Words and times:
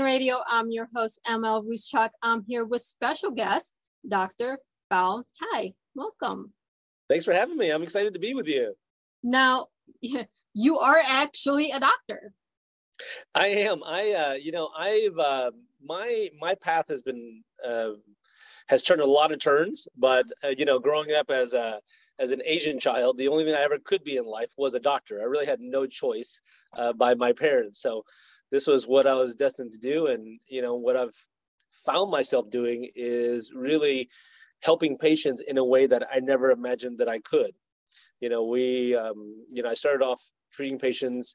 Radio. 0.00 0.40
I'm 0.48 0.70
your 0.70 0.88
host, 0.94 1.20
ML 1.26 1.64
Ruscsak. 1.64 2.10
I'm 2.22 2.44
here 2.46 2.64
with 2.64 2.82
special 2.82 3.30
guest, 3.30 3.72
Dr. 4.06 4.58
Bao 4.92 5.24
Thai. 5.38 5.74
Welcome. 5.94 6.52
Thanks 7.08 7.24
for 7.24 7.32
having 7.32 7.56
me. 7.56 7.70
I'm 7.70 7.82
excited 7.82 8.12
to 8.14 8.18
be 8.18 8.34
with 8.34 8.46
you. 8.46 8.74
Now, 9.22 9.68
you 10.54 10.78
are 10.78 11.00
actually 11.04 11.70
a 11.70 11.80
doctor. 11.80 12.32
I 13.34 13.48
am. 13.48 13.82
I, 13.84 14.12
uh, 14.12 14.34
you 14.34 14.52
know, 14.52 14.70
I've 14.76 15.18
uh, 15.18 15.50
my 15.82 16.30
my 16.40 16.54
path 16.54 16.88
has 16.88 17.02
been 17.02 17.42
uh, 17.66 17.90
has 18.68 18.82
turned 18.82 19.00
a 19.00 19.06
lot 19.06 19.32
of 19.32 19.38
turns, 19.38 19.88
but 19.96 20.26
uh, 20.44 20.48
you 20.48 20.64
know, 20.64 20.78
growing 20.78 21.12
up 21.12 21.30
as 21.30 21.52
a 21.54 21.80
as 22.18 22.32
an 22.32 22.42
Asian 22.44 22.78
child, 22.78 23.16
the 23.16 23.28
only 23.28 23.44
thing 23.44 23.54
I 23.54 23.62
ever 23.62 23.78
could 23.78 24.02
be 24.02 24.16
in 24.16 24.26
life 24.26 24.50
was 24.56 24.74
a 24.74 24.80
doctor. 24.80 25.20
I 25.20 25.24
really 25.24 25.46
had 25.46 25.60
no 25.60 25.86
choice 25.86 26.40
uh, 26.76 26.92
by 26.92 27.14
my 27.14 27.32
parents. 27.32 27.80
So 27.80 28.04
this 28.50 28.66
was 28.66 28.86
what 28.86 29.06
I 29.06 29.14
was 29.14 29.34
destined 29.34 29.72
to 29.72 29.78
do. 29.78 30.06
And, 30.06 30.38
you 30.48 30.62
know, 30.62 30.74
what 30.74 30.96
I've 30.96 31.14
found 31.84 32.10
myself 32.10 32.50
doing 32.50 32.90
is 32.94 33.52
really 33.54 34.08
helping 34.62 34.96
patients 34.96 35.40
in 35.46 35.58
a 35.58 35.64
way 35.64 35.86
that 35.86 36.06
I 36.12 36.20
never 36.20 36.50
imagined 36.50 36.98
that 36.98 37.08
I 37.08 37.20
could. 37.20 37.52
You 38.20 38.28
know, 38.28 38.44
we, 38.44 38.96
um, 38.96 39.44
you 39.48 39.62
know, 39.62 39.68
I 39.68 39.74
started 39.74 40.04
off 40.04 40.20
treating 40.52 40.78
patients 40.78 41.34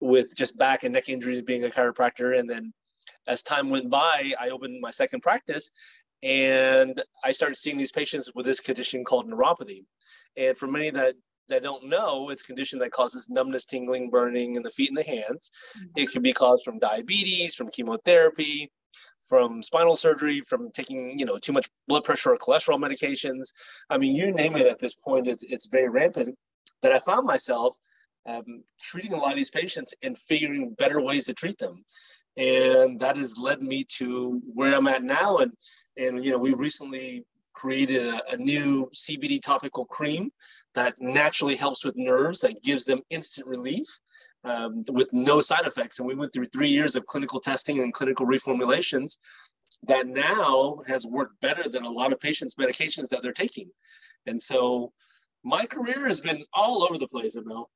with 0.00 0.34
just 0.34 0.58
back 0.58 0.84
and 0.84 0.94
neck 0.94 1.08
injuries 1.08 1.42
being 1.42 1.64
a 1.64 1.68
chiropractor. 1.68 2.38
And 2.38 2.48
then 2.48 2.72
as 3.26 3.42
time 3.42 3.70
went 3.70 3.90
by, 3.90 4.32
I 4.40 4.50
opened 4.50 4.80
my 4.80 4.90
second 4.90 5.22
practice 5.22 5.70
and 6.22 7.02
I 7.22 7.32
started 7.32 7.56
seeing 7.56 7.76
these 7.76 7.92
patients 7.92 8.30
with 8.34 8.46
this 8.46 8.60
condition 8.60 9.04
called 9.04 9.30
neuropathy. 9.30 9.84
And 10.36 10.56
for 10.56 10.66
many 10.66 10.90
that 10.90 11.14
that 11.48 11.62
don't 11.62 11.88
know, 11.88 12.30
it's 12.30 12.42
a 12.42 12.46
condition 12.46 12.78
that 12.80 12.92
causes 12.92 13.28
numbness, 13.28 13.64
tingling, 13.64 14.10
burning 14.10 14.56
in 14.56 14.62
the 14.62 14.70
feet 14.70 14.90
and 14.90 14.98
the 14.98 15.02
hands. 15.02 15.50
Mm-hmm. 15.76 15.86
It 15.96 16.10
can 16.10 16.22
be 16.22 16.32
caused 16.32 16.64
from 16.64 16.78
diabetes, 16.78 17.54
from 17.54 17.68
chemotherapy, 17.68 18.70
from 19.28 19.62
spinal 19.62 19.96
surgery, 19.96 20.40
from 20.40 20.70
taking 20.70 21.18
you 21.18 21.24
know 21.24 21.38
too 21.38 21.52
much 21.52 21.68
blood 21.88 22.04
pressure 22.04 22.32
or 22.32 22.36
cholesterol 22.36 22.78
medications. 22.78 23.48
I 23.90 23.98
mean, 23.98 24.14
you 24.14 24.32
name 24.32 24.56
it. 24.56 24.66
At 24.66 24.78
this 24.78 24.94
point, 24.94 25.26
it's 25.26 25.42
it's 25.42 25.66
very 25.66 25.88
rampant. 25.88 26.36
That 26.82 26.92
I 26.92 26.98
found 26.98 27.26
myself 27.26 27.76
um, 28.26 28.62
treating 28.80 29.12
a 29.12 29.16
lot 29.16 29.30
of 29.30 29.36
these 29.36 29.50
patients 29.50 29.94
and 30.02 30.18
figuring 30.18 30.74
better 30.78 31.00
ways 31.00 31.26
to 31.26 31.34
treat 31.34 31.58
them, 31.58 31.84
and 32.36 33.00
that 33.00 33.16
has 33.16 33.38
led 33.38 33.62
me 33.62 33.84
to 33.96 34.40
where 34.52 34.74
I'm 34.74 34.88
at 34.88 35.02
now. 35.02 35.38
And 35.38 35.52
and 35.96 36.24
you 36.24 36.32
know, 36.32 36.38
we 36.38 36.52
recently 36.54 37.24
created 37.54 38.06
a, 38.06 38.32
a, 38.32 38.36
new 38.36 38.90
CBD 38.92 39.40
topical 39.40 39.84
cream 39.84 40.28
that 40.74 40.94
naturally 41.00 41.56
helps 41.56 41.84
with 41.84 41.96
nerves, 41.96 42.40
that 42.40 42.62
gives 42.62 42.84
them 42.84 43.02
instant 43.10 43.46
relief 43.46 43.86
um, 44.44 44.84
with 44.90 45.12
no 45.12 45.40
side 45.40 45.66
effects. 45.66 45.98
And 45.98 46.08
we 46.08 46.14
went 46.14 46.32
through 46.32 46.46
three 46.46 46.68
years 46.68 46.96
of 46.96 47.06
clinical 47.06 47.40
testing 47.40 47.80
and 47.80 47.92
clinical 47.92 48.26
reformulations 48.26 49.18
that 49.86 50.06
now 50.06 50.78
has 50.86 51.06
worked 51.06 51.40
better 51.40 51.68
than 51.68 51.84
a 51.84 51.90
lot 51.90 52.12
of 52.12 52.20
patients' 52.20 52.56
medications 52.56 53.08
that 53.08 53.22
they're 53.22 53.32
taking. 53.32 53.70
And 54.26 54.40
so 54.40 54.92
my 55.42 55.66
career 55.66 56.06
has 56.06 56.20
been 56.20 56.44
all 56.52 56.82
over 56.82 56.98
the 56.98 57.08
place, 57.08 57.36
ML. 57.36 57.66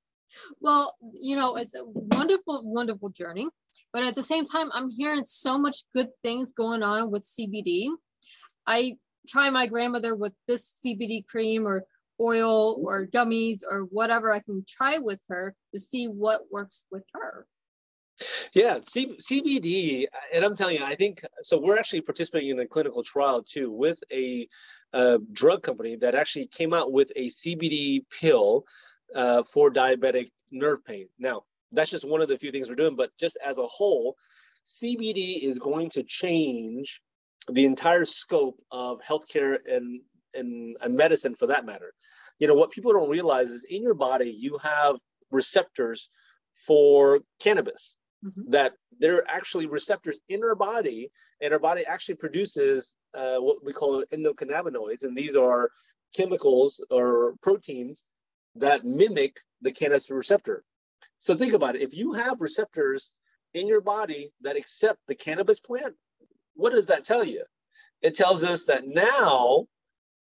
Well, 0.60 0.94
you 1.20 1.36
know, 1.36 1.56
it's 1.56 1.74
a 1.74 1.84
wonderful, 1.84 2.62
wonderful 2.64 3.10
journey. 3.10 3.48
But 3.92 4.04
at 4.04 4.14
the 4.14 4.22
same 4.22 4.44
time, 4.44 4.70
I'm 4.72 4.90
hearing 4.90 5.24
so 5.24 5.58
much 5.58 5.84
good 5.94 6.08
things 6.22 6.52
going 6.52 6.82
on 6.82 7.10
with 7.10 7.22
CBD. 7.22 7.88
I 8.66 8.96
try 9.28 9.50
my 9.50 9.66
grandmother 9.66 10.14
with 10.14 10.32
this 10.46 10.78
CBD 10.84 11.26
cream 11.26 11.66
or 11.66 11.84
oil 12.20 12.80
or 12.84 13.06
gummies 13.06 13.60
or 13.68 13.82
whatever 13.90 14.32
I 14.32 14.40
can 14.40 14.64
try 14.68 14.98
with 14.98 15.20
her 15.28 15.54
to 15.74 15.80
see 15.80 16.06
what 16.06 16.50
works 16.50 16.84
with 16.90 17.04
her. 17.14 17.46
Yeah, 18.52 18.80
C- 18.82 19.16
CBD, 19.20 20.06
and 20.34 20.44
I'm 20.44 20.56
telling 20.56 20.76
you, 20.76 20.84
I 20.84 20.96
think 20.96 21.24
so. 21.42 21.58
We're 21.58 21.78
actually 21.78 22.00
participating 22.00 22.50
in 22.50 22.58
a 22.58 22.66
clinical 22.66 23.04
trial 23.04 23.42
too 23.42 23.70
with 23.70 24.02
a, 24.12 24.48
drug 25.32 25.62
company 25.62 25.96
that 25.96 26.14
actually 26.14 26.46
came 26.46 26.72
out 26.72 26.92
with 26.92 27.12
a 27.14 27.28
CBD 27.28 28.06
pill 28.10 28.64
uh, 29.14 29.42
for 29.42 29.70
diabetic 29.70 30.30
nerve 30.50 30.82
pain. 30.82 31.06
Now, 31.18 31.44
that's 31.72 31.90
just 31.90 32.08
one 32.08 32.22
of 32.22 32.28
the 32.28 32.38
few 32.38 32.50
things 32.50 32.70
we're 32.70 32.74
doing, 32.74 32.96
but 32.96 33.10
just 33.20 33.36
as 33.44 33.58
a 33.58 33.66
whole, 33.66 34.16
CBD 34.66 35.42
is 35.42 35.58
going 35.58 35.90
to 35.90 36.02
change 36.02 37.02
the 37.50 37.64
entire 37.66 38.06
scope 38.06 38.58
of 38.70 38.98
healthcare 39.06 39.58
and, 39.66 40.00
and, 40.34 40.76
and 40.80 40.96
medicine 40.96 41.34
for 41.34 41.46
that 41.46 41.66
matter. 41.66 41.92
You 42.38 42.48
know, 42.48 42.54
what 42.54 42.70
people 42.70 42.92
don't 42.92 43.10
realize 43.10 43.50
is 43.50 43.64
in 43.64 43.82
your 43.82 43.94
body, 43.94 44.30
you 44.30 44.58
have 44.58 44.96
receptors 45.30 46.10
for 46.66 47.20
cannabis 47.40 47.96
mm-hmm. 48.24 48.50
that 48.50 48.72
there 48.98 49.16
are 49.16 49.28
actually 49.28 49.66
receptors 49.66 50.20
in 50.28 50.42
our 50.42 50.54
body 50.54 51.10
and 51.40 51.52
our 51.52 51.58
body 51.58 51.84
actually 51.86 52.16
produces 52.16 52.96
uh, 53.14 53.36
what 53.36 53.64
we 53.64 53.72
call 53.72 54.04
endocannabinoids 54.12 55.04
and 55.04 55.16
these 55.16 55.36
are 55.36 55.70
chemicals 56.16 56.84
or 56.90 57.34
proteins 57.42 58.04
that 58.56 58.84
mimic 58.84 59.36
the 59.60 59.70
cannabis 59.70 60.10
receptor 60.10 60.64
so 61.18 61.36
think 61.36 61.52
about 61.52 61.76
it 61.76 61.82
if 61.82 61.94
you 61.94 62.12
have 62.12 62.40
receptors 62.40 63.12
in 63.54 63.68
your 63.68 63.82
body 63.82 64.32
that 64.40 64.56
accept 64.56 64.98
the 65.06 65.14
cannabis 65.14 65.60
plant 65.60 65.94
what 66.58 66.72
does 66.72 66.86
that 66.86 67.04
tell 67.04 67.24
you? 67.24 67.44
It 68.02 68.14
tells 68.14 68.44
us 68.44 68.64
that 68.64 68.86
now 68.86 69.66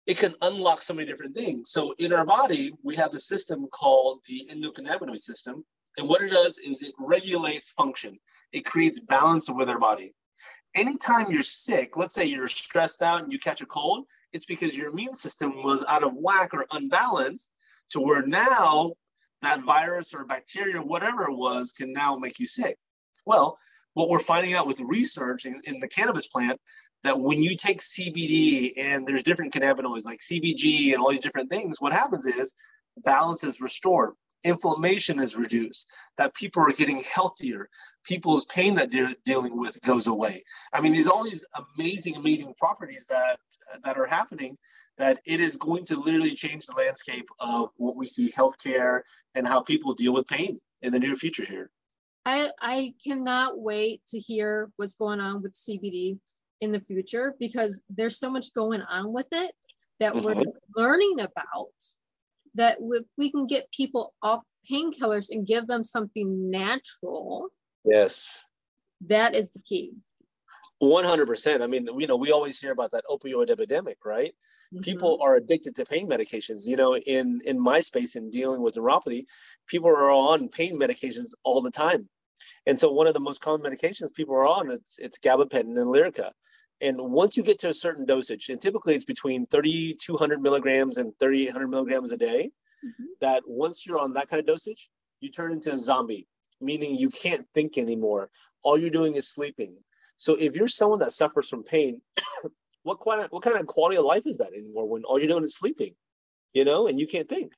it 0.07 0.17
can 0.17 0.35
unlock 0.41 0.81
so 0.81 0.93
many 0.93 1.07
different 1.07 1.35
things. 1.35 1.71
So 1.71 1.93
in 1.99 2.11
our 2.13 2.25
body, 2.25 2.73
we 2.83 2.95
have 2.95 3.11
the 3.11 3.19
system 3.19 3.67
called 3.71 4.19
the 4.27 4.47
endocannabinoid 4.51 5.21
system. 5.21 5.63
And 5.97 6.07
what 6.07 6.21
it 6.21 6.29
does 6.29 6.57
is 6.57 6.81
it 6.81 6.93
regulates 6.97 7.71
function. 7.71 8.17
It 8.51 8.65
creates 8.65 8.99
balance 8.99 9.49
with 9.49 9.69
our 9.69 9.79
body. 9.79 10.13
Anytime 10.73 11.31
you're 11.31 11.41
sick, 11.41 11.97
let's 11.97 12.15
say 12.15 12.25
you're 12.25 12.47
stressed 12.47 13.01
out 13.01 13.23
and 13.23 13.31
you 13.31 13.39
catch 13.39 13.61
a 13.61 13.65
cold, 13.65 14.05
it's 14.33 14.45
because 14.45 14.73
your 14.73 14.89
immune 14.89 15.15
system 15.15 15.63
was 15.63 15.83
out 15.87 16.03
of 16.03 16.13
whack 16.13 16.53
or 16.53 16.65
unbalanced 16.71 17.51
to 17.91 17.99
where 17.99 18.25
now 18.25 18.93
that 19.41 19.63
virus 19.63 20.13
or 20.13 20.23
bacteria 20.23 20.81
whatever 20.81 21.23
it 21.23 21.35
was 21.35 21.71
can 21.71 21.91
now 21.91 22.15
make 22.15 22.39
you 22.39 22.47
sick. 22.47 22.77
Well, 23.25 23.57
what 23.93 24.09
we're 24.09 24.19
finding 24.19 24.53
out 24.53 24.67
with 24.67 24.79
research 24.79 25.45
in, 25.45 25.61
in 25.65 25.79
the 25.79 25.87
cannabis 25.87 26.27
plant 26.27 26.59
that 27.03 27.19
when 27.19 27.41
you 27.41 27.55
take 27.55 27.81
CBD 27.81 28.73
and 28.77 29.07
there's 29.07 29.23
different 29.23 29.53
cannabinoids 29.53 30.05
like 30.05 30.19
CBG 30.19 30.93
and 30.93 31.01
all 31.01 31.11
these 31.11 31.21
different 31.21 31.49
things, 31.49 31.81
what 31.81 31.93
happens 31.93 32.25
is 32.25 32.53
balance 33.03 33.43
is 33.43 33.61
restored, 33.61 34.13
inflammation 34.43 35.19
is 35.19 35.35
reduced, 35.35 35.87
that 36.17 36.35
people 36.35 36.61
are 36.61 36.71
getting 36.71 37.01
healthier, 37.01 37.69
people's 38.03 38.45
pain 38.45 38.75
that 38.75 38.91
they're 38.91 39.13
dealing 39.25 39.57
with 39.57 39.79
goes 39.81 40.07
away. 40.07 40.43
I 40.73 40.81
mean, 40.81 40.93
there's 40.93 41.07
all 41.07 41.23
these 41.23 41.45
amazing, 41.77 42.15
amazing 42.15 42.53
properties 42.57 43.05
that 43.09 43.39
that 43.83 43.97
are 43.97 44.07
happening 44.07 44.57
that 44.97 45.19
it 45.25 45.39
is 45.39 45.55
going 45.55 45.85
to 45.85 45.99
literally 45.99 46.33
change 46.33 46.65
the 46.65 46.75
landscape 46.75 47.27
of 47.39 47.69
what 47.77 47.95
we 47.95 48.07
see 48.07 48.31
healthcare 48.31 49.01
and 49.35 49.47
how 49.47 49.61
people 49.61 49.93
deal 49.93 50.13
with 50.13 50.27
pain 50.27 50.59
in 50.81 50.91
the 50.91 50.99
near 50.99 51.15
future 51.15 51.45
here. 51.45 51.71
I 52.25 52.51
I 52.61 52.93
cannot 53.03 53.59
wait 53.59 54.01
to 54.09 54.19
hear 54.19 54.69
what's 54.75 54.95
going 54.95 55.19
on 55.19 55.41
with 55.41 55.53
CBD 55.53 56.19
in 56.61 56.71
the 56.71 56.79
future 56.79 57.35
because 57.39 57.81
there's 57.89 58.17
so 58.17 58.29
much 58.29 58.53
going 58.53 58.81
on 58.81 59.11
with 59.11 59.27
it 59.31 59.55
that 59.99 60.13
mm-hmm. 60.13 60.25
we're 60.25 60.43
learning 60.75 61.19
about 61.19 61.73
that 62.55 62.77
if 62.79 63.03
we 63.17 63.31
can 63.31 63.47
get 63.47 63.71
people 63.71 64.13
off 64.21 64.41
painkillers 64.69 65.27
and 65.29 65.47
give 65.47 65.67
them 65.67 65.83
something 65.83 66.49
natural. 66.49 67.49
Yes. 67.83 68.45
That 69.01 69.35
is 69.35 69.53
the 69.53 69.59
key. 69.59 69.93
100% 70.81 71.61
i 71.61 71.67
mean 71.67 71.87
you 71.99 72.07
know 72.07 72.15
we 72.15 72.31
always 72.31 72.59
hear 72.59 72.71
about 72.71 72.89
that 72.89 73.03
opioid 73.07 73.51
epidemic 73.51 73.99
right? 74.03 74.33
Mm-hmm. 74.73 74.81
people 74.81 75.19
are 75.21 75.35
addicted 75.35 75.75
to 75.75 75.85
pain 75.85 76.09
medications. 76.09 76.65
You 76.65 76.75
know 76.75 76.95
in 76.95 77.39
in 77.45 77.59
my 77.59 77.81
space 77.81 78.15
in 78.15 78.31
dealing 78.31 78.61
with 78.61 78.75
neuropathy 78.75 79.25
people 79.67 79.89
are 79.89 80.11
on 80.11 80.49
pain 80.49 80.79
medications 80.79 81.29
all 81.43 81.61
the 81.61 81.71
time. 81.71 82.09
And 82.65 82.79
so 82.79 82.91
one 82.91 83.05
of 83.05 83.13
the 83.13 83.19
most 83.19 83.41
common 83.41 83.61
medications 83.61 84.13
people 84.13 84.33
are 84.33 84.47
on 84.47 84.71
it's 84.71 84.97
it's 84.97 85.19
gabapentin 85.19 85.77
and 85.81 85.93
lyrica 85.93 86.31
and 86.81 86.99
once 86.99 87.37
you 87.37 87.43
get 87.43 87.59
to 87.59 87.69
a 87.69 87.73
certain 87.73 88.05
dosage 88.05 88.49
and 88.49 88.61
typically 88.61 88.95
it's 88.95 89.05
between 89.05 89.45
3200 89.47 90.41
milligrams 90.41 90.97
and 90.97 91.13
3800 91.19 91.67
milligrams 91.67 92.11
a 92.11 92.17
day 92.17 92.51
mm-hmm. 92.83 93.03
that 93.19 93.43
once 93.45 93.85
you're 93.85 93.99
on 93.99 94.13
that 94.13 94.27
kind 94.27 94.39
of 94.39 94.45
dosage 94.45 94.89
you 95.19 95.29
turn 95.29 95.51
into 95.51 95.71
a 95.71 95.77
zombie 95.77 96.27
meaning 96.61 96.95
you 96.95 97.09
can't 97.09 97.45
think 97.53 97.77
anymore. 97.77 98.29
All 98.63 98.77
you're 98.77 98.89
doing 98.89 99.15
is 99.15 99.27
sleeping. 99.27 99.77
So 100.17 100.35
if 100.35 100.55
you're 100.55 100.67
someone 100.67 100.99
that 100.99 101.11
suffers 101.11 101.49
from 101.49 101.63
pain 101.63 102.01
what 102.83 102.99
kind 103.03 103.21
of 103.21 103.31
what 103.31 103.43
kind 103.43 103.57
of 103.57 103.67
quality 103.67 103.97
of 103.97 104.05
life 104.05 104.23
is 104.25 104.37
that 104.37 104.53
anymore 104.53 104.87
when 104.87 105.03
all 105.03 105.19
you're 105.19 105.27
doing 105.27 105.43
is 105.43 105.55
sleeping 105.55 105.93
you 106.53 106.65
know 106.65 106.87
and 106.87 106.99
you 106.99 107.07
can't 107.07 107.27
think? 107.27 107.53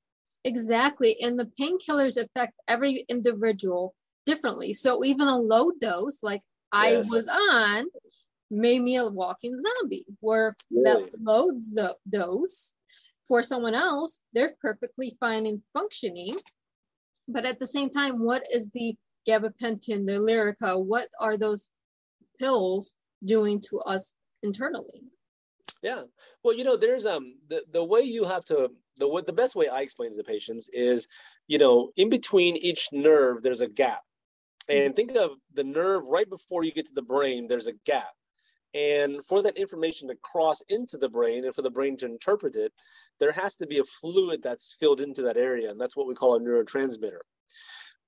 Exactly. 0.45 1.17
And 1.21 1.39
the 1.39 1.49
painkillers 1.59 2.21
affect 2.21 2.55
every 2.67 3.05
individual 3.07 3.95
differently. 4.25 4.73
So 4.73 5.03
even 5.03 5.27
a 5.27 5.37
low 5.37 5.71
dose 5.79 6.23
like 6.23 6.41
yes. 6.73 7.11
i 7.11 7.15
was 7.15 7.27
on 7.27 7.85
made 8.51 8.81
me 8.81 8.97
a 8.97 9.07
walking 9.07 9.55
zombie 9.57 10.05
where 10.19 10.55
really? 10.71 11.09
that 11.09 11.21
low 11.21 11.49
do- 11.51 11.95
dose 12.09 12.75
for 13.27 13.41
someone 13.41 13.73
else 13.73 14.21
they're 14.33 14.55
perfectly 14.61 15.15
fine 15.19 15.45
and 15.45 15.61
functioning 15.73 16.35
but 17.27 17.45
at 17.45 17.59
the 17.59 17.67
same 17.67 17.89
time 17.89 18.19
what 18.19 18.43
is 18.51 18.69
the 18.71 18.95
gabapentin 19.27 20.05
the 20.05 20.19
lyrica 20.19 20.79
what 20.79 21.07
are 21.19 21.37
those 21.37 21.69
pills 22.39 22.93
doing 23.23 23.61
to 23.69 23.79
us 23.81 24.13
internally. 24.41 25.01
Yeah. 25.81 26.03
Well, 26.43 26.55
you 26.55 26.63
know, 26.63 26.77
there's 26.77 27.05
um 27.05 27.35
the, 27.49 27.63
the 27.71 27.83
way 27.83 28.01
you 28.01 28.23
have 28.25 28.45
to 28.45 28.69
the 28.97 29.07
what 29.07 29.25
the 29.25 29.33
best 29.33 29.55
way 29.55 29.67
I 29.67 29.81
explain 29.81 30.11
to 30.11 30.17
the 30.17 30.23
patients 30.23 30.69
is, 30.71 31.07
you 31.47 31.57
know, 31.57 31.91
in 31.95 32.09
between 32.09 32.55
each 32.57 32.89
nerve 32.91 33.41
there's 33.41 33.61
a 33.61 33.67
gap. 33.67 34.01
And 34.69 34.95
think 34.95 35.15
of 35.15 35.31
the 35.53 35.63
nerve 35.63 36.03
right 36.05 36.29
before 36.29 36.63
you 36.63 36.71
get 36.71 36.87
to 36.87 36.93
the 36.93 37.01
brain, 37.01 37.47
there's 37.47 37.67
a 37.67 37.73
gap. 37.85 38.13
And 38.73 39.23
for 39.25 39.41
that 39.43 39.57
information 39.57 40.07
to 40.07 40.15
cross 40.15 40.61
into 40.69 40.97
the 40.97 41.09
brain 41.09 41.45
and 41.45 41.53
for 41.53 41.61
the 41.61 41.69
brain 41.69 41.95
to 41.97 42.05
interpret 42.05 42.55
it, 42.55 42.73
there 43.19 43.31
has 43.31 43.55
to 43.57 43.67
be 43.67 43.79
a 43.79 43.83
fluid 43.83 44.41
that's 44.41 44.75
filled 44.79 45.01
into 45.01 45.21
that 45.23 45.37
area. 45.37 45.69
And 45.69 45.79
that's 45.79 45.95
what 45.95 46.07
we 46.07 46.15
call 46.15 46.35
a 46.35 46.39
neurotransmitter. 46.39 47.19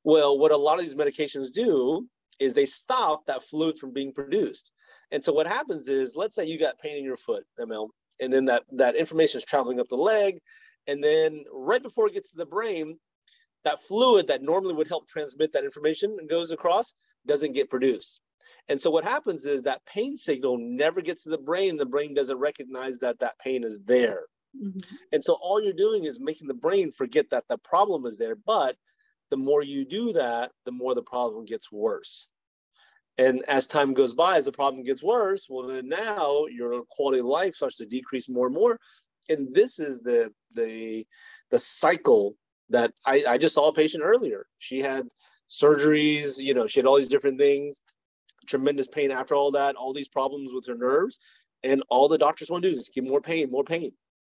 Well, 0.03 0.37
what 0.37 0.51
a 0.51 0.57
lot 0.57 0.79
of 0.79 0.85
these 0.85 0.95
medications 0.95 1.53
do 1.53 2.07
is 2.39 2.53
they 2.53 2.65
stop 2.65 3.25
that 3.25 3.43
fluid 3.43 3.77
from 3.77 3.93
being 3.93 4.11
produced. 4.11 4.71
And 5.11 5.23
so 5.23 5.31
what 5.31 5.47
happens 5.47 5.87
is, 5.87 6.15
let's 6.15 6.35
say 6.35 6.45
you 6.45 6.59
got 6.59 6.79
pain 6.79 6.97
in 6.97 7.03
your 7.03 7.15
foot, 7.15 7.45
ML, 7.59 7.89
and 8.19 8.33
then 8.33 8.45
that, 8.45 8.63
that 8.73 8.95
information 8.95 9.37
is 9.37 9.45
traveling 9.45 9.79
up 9.79 9.87
the 9.89 9.95
leg. 9.95 10.39
And 10.87 11.03
then 11.03 11.43
right 11.51 11.81
before 11.81 12.07
it 12.07 12.13
gets 12.13 12.31
to 12.31 12.37
the 12.37 12.45
brain, 12.45 12.97
that 13.63 13.79
fluid 13.79 14.27
that 14.27 14.43
normally 14.43 14.73
would 14.73 14.87
help 14.87 15.07
transmit 15.07 15.51
that 15.53 15.63
information 15.63 16.17
and 16.19 16.29
goes 16.29 16.51
across 16.51 16.93
doesn't 17.25 17.53
get 17.53 17.69
produced. 17.69 18.21
And 18.67 18.79
so 18.79 18.89
what 18.89 19.03
happens 19.03 19.45
is 19.45 19.63
that 19.63 19.85
pain 19.85 20.15
signal 20.15 20.57
never 20.59 21.01
gets 21.01 21.23
to 21.23 21.29
the 21.29 21.37
brain. 21.37 21.77
The 21.77 21.85
brain 21.85 22.13
doesn't 22.13 22.37
recognize 22.37 22.99
that 22.99 23.19
that 23.19 23.39
pain 23.39 23.63
is 23.63 23.79
there. 23.85 24.23
Mm-hmm. 24.55 24.95
And 25.11 25.23
so 25.23 25.33
all 25.33 25.61
you're 25.61 25.73
doing 25.73 26.05
is 26.05 26.19
making 26.19 26.47
the 26.47 26.53
brain 26.53 26.91
forget 26.91 27.29
that 27.31 27.45
the 27.47 27.57
problem 27.57 28.05
is 28.05 28.17
there. 28.17 28.35
But 28.35 28.75
the 29.29 29.37
more 29.37 29.63
you 29.63 29.85
do 29.85 30.13
that, 30.13 30.51
the 30.65 30.71
more 30.71 30.95
the 30.95 31.01
problem 31.01 31.45
gets 31.45 31.71
worse. 31.71 32.29
And 33.17 33.43
as 33.47 33.67
time 33.67 33.93
goes 33.93 34.13
by, 34.13 34.37
as 34.37 34.45
the 34.45 34.51
problem 34.51 34.83
gets 34.83 35.01
worse, 35.01 35.47
well, 35.49 35.67
then 35.67 35.87
now 35.87 36.45
your 36.47 36.83
quality 36.89 37.19
of 37.19 37.25
life 37.25 37.55
starts 37.55 37.77
to 37.77 37.85
decrease 37.85 38.27
more 38.27 38.47
and 38.47 38.55
more. 38.55 38.79
And 39.29 39.53
this 39.53 39.79
is 39.79 40.01
the 40.01 40.31
the 40.53 41.05
the 41.49 41.59
cycle 41.59 42.35
that 42.69 42.93
I, 43.05 43.23
I 43.27 43.37
just 43.37 43.55
saw 43.55 43.69
a 43.69 43.73
patient 43.73 44.03
earlier. 44.03 44.45
She 44.57 44.81
had 44.81 45.07
surgeries, 45.49 46.37
you 46.37 46.53
know, 46.53 46.67
she 46.67 46.79
had 46.79 46.85
all 46.85 46.97
these 46.97 47.07
different 47.07 47.37
things, 47.37 47.83
tremendous 48.47 48.87
pain 48.87 49.11
after 49.11 49.35
all 49.35 49.51
that, 49.51 49.75
all 49.75 49.93
these 49.93 50.07
problems 50.07 50.51
with 50.53 50.65
her 50.67 50.75
nerves. 50.75 51.19
And 51.63 51.83
all 51.89 52.07
the 52.07 52.17
doctors 52.17 52.49
want 52.49 52.63
to 52.63 52.71
do 52.71 52.77
is 52.77 52.89
give 52.89 53.05
more 53.05 53.21
pain, 53.21 53.49
more 53.49 53.63
pain. 53.63 53.91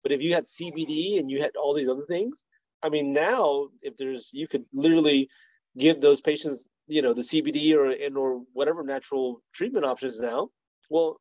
But 0.04 0.12
if 0.12 0.22
you 0.22 0.34
had 0.34 0.46
CBD 0.46 1.20
and 1.20 1.30
you 1.30 1.42
had 1.42 1.56
all 1.56 1.74
these 1.74 1.90
other 1.90 2.06
things, 2.08 2.46
I 2.82 2.90
mean, 2.90 3.12
now 3.12 3.68
if 3.82 3.98
there's, 3.98 4.30
you 4.32 4.48
could 4.48 4.66
literally 4.72 5.30
give 5.78 6.02
those 6.02 6.22
patients, 6.22 6.68
you 6.88 7.02
know, 7.02 7.14
the 7.14 7.22
CBD 7.22 7.76
or 7.76 7.90
and 7.90 8.18
or 8.18 8.42
whatever 8.54 8.84
natural 8.84 9.42
treatment 9.54 9.86
options 9.86 10.20
now. 10.20 10.50
Well, 10.90 11.20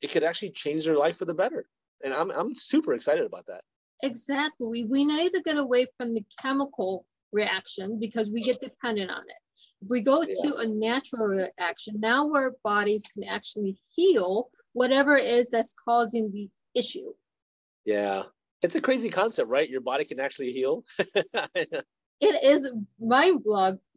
it 0.00 0.10
could 0.10 0.24
actually 0.24 0.50
change 0.50 0.84
their 0.84 0.96
life 0.96 1.18
for 1.18 1.24
the 1.24 1.34
better, 1.34 1.66
and 2.04 2.12
I'm 2.12 2.30
I'm 2.30 2.54
super 2.54 2.94
excited 2.94 3.24
about 3.24 3.46
that. 3.46 3.62
Exactly. 4.02 4.66
We, 4.66 4.84
we 4.84 5.04
need 5.04 5.32
to 5.32 5.40
get 5.42 5.58
away 5.58 5.86
from 5.96 6.14
the 6.14 6.24
chemical 6.40 7.06
reaction 7.32 8.00
because 8.00 8.30
we 8.30 8.42
get 8.42 8.60
dependent 8.60 9.10
on 9.10 9.22
it. 9.22 9.41
If 9.80 9.88
we 9.88 10.00
go 10.00 10.22
yeah. 10.22 10.32
to 10.42 10.56
a 10.56 10.66
natural 10.66 11.26
reaction, 11.26 12.00
now 12.00 12.32
our 12.32 12.54
bodies 12.62 13.04
can 13.12 13.24
actually 13.24 13.78
heal 13.94 14.50
whatever 14.72 15.16
it 15.16 15.26
is 15.26 15.50
that's 15.50 15.74
causing 15.84 16.30
the 16.32 16.48
issue. 16.74 17.12
Yeah. 17.84 18.24
It's 18.62 18.76
a 18.76 18.80
crazy 18.80 19.10
concept, 19.10 19.48
right? 19.48 19.68
Your 19.68 19.80
body 19.80 20.04
can 20.04 20.20
actually 20.20 20.52
heal. 20.52 20.84
it 20.98 21.84
is 22.20 22.70
mind 23.00 23.44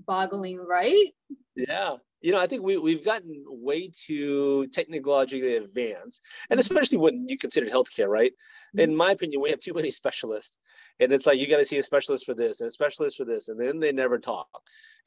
boggling, 0.06 0.58
right? 0.58 1.14
Yeah 1.56 1.98
you 2.26 2.32
know, 2.32 2.40
I 2.40 2.48
think 2.48 2.64
we, 2.64 2.76
we've 2.78 3.06
gotten 3.06 3.44
way 3.48 3.92
too 3.94 4.66
technologically 4.74 5.58
advanced, 5.58 6.24
and 6.50 6.60
mm-hmm. 6.60 6.60
especially 6.60 6.98
when 6.98 7.28
you 7.30 7.38
consider 7.38 7.68
healthcare, 7.68 8.08
right? 8.08 8.32
Mm-hmm. 8.32 8.80
In 8.80 8.98
my 8.98 9.12
opinion, 9.12 9.42
we 9.42 9.52
have 9.52 9.60
too 9.60 9.76
many 9.76 9.92
specialists. 9.92 10.58
And 11.00 11.12
it's 11.12 11.26
like 11.26 11.40
you 11.40 11.48
got 11.48 11.58
to 11.58 11.66
see 11.66 11.78
a 11.78 11.84
specialist 11.84 12.26
for 12.26 12.34
this 12.34 12.62
and 12.62 12.68
a 12.68 12.72
specialist 12.72 13.18
for 13.18 13.26
this, 13.26 13.50
and 13.50 13.60
then 13.60 13.80
they 13.80 13.92
never 13.92 14.18
talk. 14.18 14.48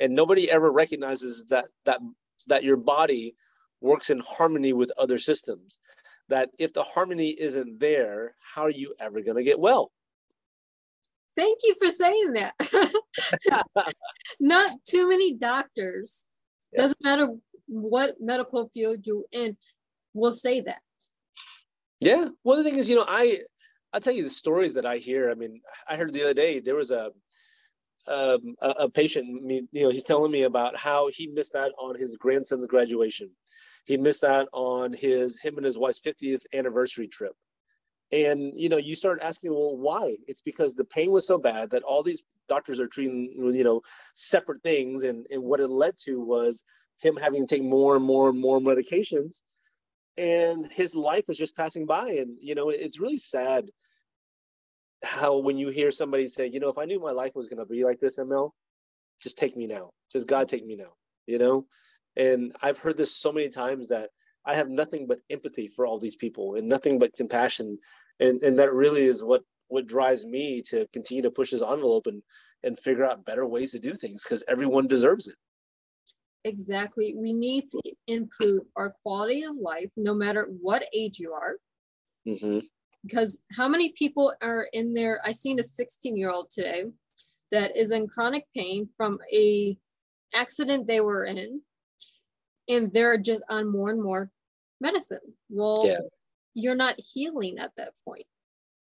And 0.00 0.14
nobody 0.14 0.50
ever 0.50 0.70
recognizes 0.70 1.46
that 1.46 1.66
that 1.84 2.00
that 2.46 2.64
your 2.64 2.76
body 2.76 3.34
works 3.80 4.10
in 4.10 4.18
harmony 4.20 4.72
with 4.72 4.92
other 4.98 5.18
systems. 5.18 5.78
That 6.28 6.50
if 6.58 6.74
the 6.74 6.82
harmony 6.82 7.30
isn't 7.30 7.80
there, 7.80 8.34
how 8.54 8.64
are 8.64 8.70
you 8.70 8.94
ever 9.00 9.22
going 9.22 9.38
to 9.38 9.42
get 9.42 9.58
well? 9.58 9.92
Thank 11.34 11.58
you 11.62 11.74
for 11.80 11.90
saying 11.90 12.32
that. 12.34 12.54
Not 14.40 14.70
too 14.84 15.08
many 15.08 15.34
doctors 15.34 16.26
yeah. 16.72 16.82
Doesn't 16.82 17.02
matter 17.04 17.28
what 17.66 18.16
medical 18.20 18.68
field 18.68 19.06
you're 19.06 19.24
in, 19.32 19.56
will 20.14 20.32
say 20.32 20.60
that. 20.60 20.82
Yeah. 22.00 22.28
Well, 22.44 22.58
the 22.58 22.64
thing 22.64 22.78
is, 22.78 22.88
you 22.88 22.96
know, 22.96 23.06
I 23.08 23.38
I'll 23.92 24.00
tell 24.00 24.12
you 24.12 24.24
the 24.24 24.30
stories 24.30 24.74
that 24.74 24.86
I 24.86 24.98
hear. 24.98 25.30
I 25.30 25.34
mean, 25.34 25.60
I 25.88 25.96
heard 25.96 26.12
the 26.12 26.22
other 26.22 26.34
day 26.34 26.60
there 26.60 26.74
was 26.74 26.90
a 26.90 27.10
um, 28.06 28.54
a, 28.60 28.70
a 28.70 28.90
patient. 28.90 29.50
You 29.50 29.82
know, 29.82 29.90
he's 29.90 30.02
telling 30.02 30.32
me 30.32 30.42
about 30.42 30.76
how 30.76 31.08
he 31.12 31.26
missed 31.26 31.54
out 31.54 31.72
on 31.78 31.98
his 31.98 32.16
grandson's 32.16 32.66
graduation. 32.66 33.30
He 33.84 33.96
missed 33.96 34.24
out 34.24 34.48
on 34.52 34.92
his 34.92 35.40
him 35.40 35.56
and 35.56 35.66
his 35.66 35.78
wife's 35.78 36.00
50th 36.00 36.44
anniversary 36.52 37.08
trip. 37.08 37.32
And 38.12 38.52
you 38.54 38.68
know, 38.68 38.76
you 38.76 38.94
start 38.94 39.20
asking, 39.22 39.52
well, 39.52 39.76
why? 39.76 40.16
It's 40.26 40.42
because 40.42 40.74
the 40.74 40.84
pain 40.84 41.10
was 41.10 41.26
so 41.26 41.38
bad 41.38 41.70
that 41.70 41.82
all 41.82 42.02
these 42.02 42.22
doctors 42.48 42.80
are 42.80 42.86
treating, 42.86 43.32
you 43.54 43.64
know, 43.64 43.82
separate 44.14 44.62
things, 44.62 45.02
and 45.02 45.26
and 45.30 45.42
what 45.42 45.60
it 45.60 45.68
led 45.68 45.94
to 46.04 46.20
was 46.20 46.64
him 47.00 47.16
having 47.16 47.46
to 47.46 47.54
take 47.54 47.64
more 47.64 47.96
and 47.96 48.04
more 48.04 48.28
and 48.28 48.40
more 48.40 48.58
medications, 48.60 49.42
and 50.18 50.70
his 50.70 50.94
life 50.94 51.24
was 51.28 51.38
just 51.38 51.56
passing 51.56 51.86
by. 51.86 52.08
And 52.10 52.36
you 52.40 52.54
know, 52.54 52.70
it's 52.70 53.00
really 53.00 53.18
sad 53.18 53.70
how 55.02 55.38
when 55.38 55.56
you 55.56 55.68
hear 55.68 55.90
somebody 55.90 56.26
say, 56.26 56.48
you 56.48 56.60
know, 56.60 56.68
if 56.68 56.78
I 56.78 56.84
knew 56.84 57.00
my 57.00 57.12
life 57.12 57.32
was 57.34 57.48
going 57.48 57.60
to 57.60 57.66
be 57.66 57.84
like 57.84 58.00
this, 58.00 58.18
ML, 58.18 58.50
just 59.22 59.38
take 59.38 59.56
me 59.56 59.66
now. 59.66 59.90
Just 60.12 60.26
God 60.26 60.48
take 60.48 60.66
me 60.66 60.76
now. 60.76 60.92
You 61.26 61.38
know, 61.38 61.66
and 62.16 62.54
I've 62.60 62.78
heard 62.78 62.96
this 62.96 63.16
so 63.16 63.32
many 63.32 63.48
times 63.48 63.88
that 63.88 64.10
I 64.44 64.56
have 64.56 64.68
nothing 64.68 65.06
but 65.06 65.20
empathy 65.30 65.68
for 65.68 65.86
all 65.86 66.00
these 66.00 66.16
people 66.16 66.54
and 66.54 66.68
nothing 66.68 66.98
but 66.98 67.14
compassion. 67.14 67.78
And, 68.18 68.42
and 68.42 68.58
that 68.58 68.72
really 68.72 69.04
is 69.04 69.22
what, 69.22 69.42
what 69.68 69.86
drives 69.86 70.24
me 70.24 70.62
to 70.70 70.86
continue 70.92 71.22
to 71.24 71.30
push 71.30 71.50
this 71.50 71.62
envelope 71.62 72.06
and, 72.06 72.22
and 72.64 72.78
figure 72.78 73.04
out 73.04 73.26
better 73.26 73.46
ways 73.46 73.72
to 73.72 73.78
do 73.78 73.94
things 73.94 74.24
because 74.24 74.42
everyone 74.48 74.86
deserves 74.86 75.28
it. 75.28 75.36
Exactly. 76.44 77.14
We 77.16 77.32
need 77.32 77.68
to 77.68 77.80
improve 78.06 78.62
our 78.76 78.94
quality 79.02 79.42
of 79.42 79.56
life 79.56 79.90
no 79.96 80.14
matter 80.14 80.48
what 80.60 80.84
age 80.94 81.18
you 81.18 81.32
are. 81.32 81.56
Mm-hmm. 82.26 82.60
Because 83.04 83.38
how 83.52 83.68
many 83.68 83.90
people 83.90 84.32
are 84.42 84.68
in 84.72 84.94
there? 84.94 85.20
I 85.24 85.32
seen 85.32 85.58
a 85.58 85.62
16 85.62 86.16
year 86.16 86.30
old 86.30 86.50
today 86.50 86.84
that 87.50 87.76
is 87.76 87.90
in 87.90 88.06
chronic 88.06 88.44
pain 88.56 88.88
from 88.96 89.18
a 89.32 89.76
accident 90.34 90.86
they 90.86 91.00
were 91.00 91.24
in 91.24 91.62
and 92.68 92.92
they're 92.92 93.16
just 93.16 93.42
on 93.48 93.70
more 93.70 93.90
and 93.90 94.02
more 94.02 94.30
medicine. 94.80 95.18
Well, 95.48 95.82
yeah. 95.84 96.00
you're 96.54 96.74
not 96.74 96.96
healing 96.98 97.58
at 97.58 97.72
that 97.76 97.92
point. 98.04 98.26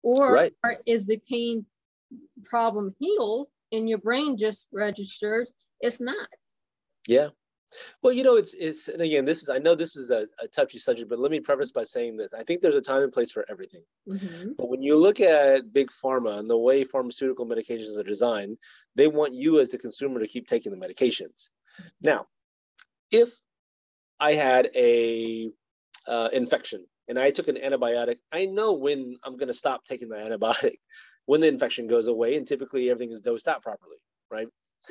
Or 0.03 0.33
right. 0.33 0.53
is 0.87 1.07
the 1.07 1.21
pain 1.29 1.67
problem 2.45 2.91
healed 2.99 3.49
and 3.73 3.89
your 3.89 3.99
brain 3.99 4.37
just 4.37 4.69
registers 4.73 5.55
it's 5.81 6.01
not? 6.01 6.29
Yeah. 7.07 7.29
Well, 8.03 8.13
you 8.13 8.23
know, 8.23 8.37
it's 8.37 8.55
it's 8.55 8.89
and 8.89 9.03
again, 9.03 9.25
this 9.25 9.43
is 9.43 9.49
I 9.49 9.59
know 9.59 9.75
this 9.75 9.97
is 9.97 10.11
a, 10.11 10.27
a 10.43 10.49
touchy 10.49 10.79
subject, 10.79 11.09
but 11.09 11.19
let 11.19 11.31
me 11.31 11.41
preface 11.41 11.71
by 11.71 11.85
saying 11.85 12.17
this. 12.17 12.29
I 12.37 12.43
think 12.43 12.61
there's 12.61 12.75
a 12.75 12.81
time 12.81 13.03
and 13.03 13.13
place 13.13 13.31
for 13.31 13.45
everything. 13.51 13.83
Mm-hmm. 14.09 14.53
But 14.57 14.69
when 14.69 14.83
you 14.83 14.97
look 14.97 15.21
at 15.21 15.73
big 15.73 15.91
pharma 15.91 16.39
and 16.39 16.49
the 16.49 16.57
way 16.57 16.85
pharmaceutical 16.85 17.47
medications 17.47 17.99
are 17.99 18.05
designed, 18.05 18.59
they 18.95 19.09
want 19.09 19.35
you 19.35 19.61
as 19.61 19.71
the 19.71 19.79
consumer 19.79 20.21
to 20.21 20.29
keep 20.29 20.47
taking 20.47 20.73
the 20.73 20.79
medications. 20.79 21.51
Mm-hmm. 21.81 21.89
Now, 22.03 22.27
if 23.11 23.31
I 24.21 24.35
had 24.35 24.71
a 24.75 25.51
uh, 26.07 26.29
infection 26.33 26.87
and 27.09 27.19
I 27.19 27.31
took 27.31 27.49
an 27.49 27.57
antibiotic, 27.57 28.17
I 28.33 28.47
know 28.47 28.75
when 28.75 29.17
I'm 29.25 29.37
going 29.37 29.49
to 29.49 29.55
stop 29.55 29.85
taking 29.85 30.09
the 30.09 30.17
antibiotic, 30.17 30.79
when 31.27 31.41
the 31.41 31.49
infection 31.49 31.87
goes 31.87 32.07
away, 32.07 32.37
and 32.37 32.47
typically 32.49 32.91
everything 32.91 33.13
is 33.13 33.21
dosed 33.21 33.49
out 33.49 33.63
properly, 33.63 33.99
right? 34.31 34.49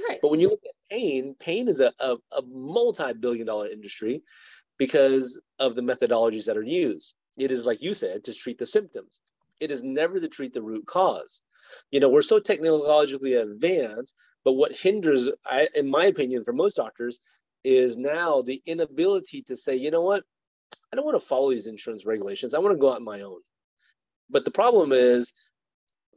Right. 0.10 0.20
But 0.22 0.32
when 0.32 0.40
you 0.40 0.50
look 0.50 0.64
at 0.66 0.76
pain, 0.90 1.36
pain 1.40 1.68
is 1.68 1.80
a, 1.80 1.94
a, 2.00 2.16
a 2.32 2.42
multi-billion 2.44 3.48
dollar 3.48 3.68
industry 3.68 4.24
because 4.78 5.40
of 5.60 5.76
the 5.76 5.82
methodologies 5.82 6.46
that 6.46 6.58
are 6.58 6.64
used. 6.64 7.16
It 7.38 7.52
is, 7.52 7.66
like 7.66 7.82
you 7.82 7.94
said, 7.94 8.24
to 8.26 8.34
treat 8.34 8.58
the 8.58 8.66
symptoms. 8.66 9.20
It 9.60 9.72
is 9.72 9.84
never 9.84 10.20
to 10.20 10.28
treat 10.28 10.54
the 10.54 10.62
root 10.62 10.86
cause. 10.86 11.42
You 11.92 12.00
know, 12.00 12.10
we're 12.10 12.22
so 12.22 12.40
technologically 12.40 13.34
advanced, 13.34 14.16
but 14.44 14.54
what 14.54 14.72
hinders, 14.72 15.30
I, 15.46 15.68
in 15.76 15.90
my 15.90 16.06
opinion, 16.06 16.44
for 16.44 16.54
most 16.54 16.76
doctors, 16.76 17.20
is 17.64 17.98
now 17.98 18.42
the 18.42 18.62
inability 18.66 19.42
to 19.44 19.58
say, 19.58 19.76
you 19.76 19.92
know 19.92 20.02
what, 20.02 20.24
I 20.92 20.96
don't 20.96 21.06
want 21.06 21.20
to 21.20 21.28
follow 21.28 21.52
these 21.52 21.68
insurance 21.68 22.06
regulations. 22.06 22.54
I 22.54 22.60
want 22.60 22.74
to 22.74 22.80
go 22.80 22.92
out 22.92 22.98
on 22.98 23.04
my 23.04 23.22
own. 23.22 23.40
But 24.30 24.46
the 24.46 24.52
problem 24.52 24.92
is 24.94 25.34